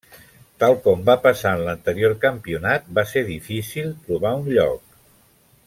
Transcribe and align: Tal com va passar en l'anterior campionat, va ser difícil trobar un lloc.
Tal 0.61 0.77
com 0.85 1.03
va 1.09 1.15
passar 1.25 1.51
en 1.57 1.61
l'anterior 1.67 2.17
campionat, 2.25 2.89
va 2.99 3.05
ser 3.13 3.23
difícil 3.29 3.93
trobar 4.09 4.33
un 4.43 4.49
lloc. 4.57 4.85